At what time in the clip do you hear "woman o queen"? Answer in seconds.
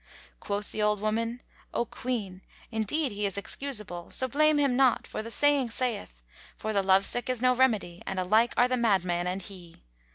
0.99-2.41